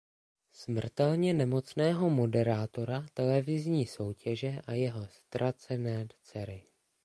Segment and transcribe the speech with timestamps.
[0.51, 6.63] Smrtelně nemocného moderátora televizní soutěže a jeho ztracené dcery.